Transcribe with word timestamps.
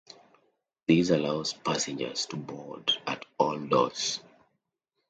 This 0.87 1.11
allows 1.11 1.53
passengers 1.53 2.25
to 2.31 2.35
board 2.35 2.91
at 3.05 3.23
all 3.37 3.59
doors. 3.59 4.19